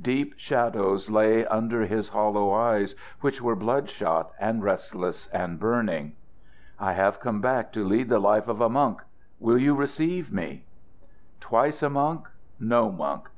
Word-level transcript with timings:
Deep 0.00 0.32
shadows 0.38 1.10
lay 1.10 1.44
under 1.44 1.82
his 1.82 2.08
hollow 2.08 2.50
eyes, 2.54 2.94
which 3.20 3.42
were 3.42 3.54
bloodshot 3.54 4.32
and 4.40 4.64
restless 4.64 5.26
and 5.26 5.60
burning. 5.60 6.14
"I 6.80 6.94
have 6.94 7.20
come 7.20 7.42
back 7.42 7.70
to 7.74 7.84
lead 7.84 8.08
the 8.08 8.18
life 8.18 8.48
of 8.48 8.62
a 8.62 8.70
monk. 8.70 9.02
Will 9.38 9.58
you 9.58 9.74
receive 9.74 10.32
me?" 10.32 10.64
"Twice 11.38 11.82
a 11.82 11.90
monk, 11.90 12.26
no 12.58 12.90
monk. 12.90 13.28